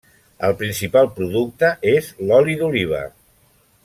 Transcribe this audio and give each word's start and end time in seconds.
El 0.47 0.53
principal 0.61 1.09
producte 1.19 1.69
és 1.93 2.09
l'oli 2.31 2.57
d'oliva. 2.63 3.03